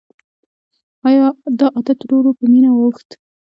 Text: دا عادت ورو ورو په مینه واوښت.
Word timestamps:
دا 1.59 1.65
عادت 1.75 1.99
ورو 2.01 2.17
ورو 2.19 2.31
په 2.37 2.43
مینه 2.51 2.69
واوښت. 2.73 3.09